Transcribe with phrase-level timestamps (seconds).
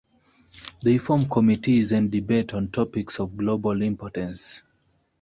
[0.81, 4.63] They form committees and debate on topics of global importance.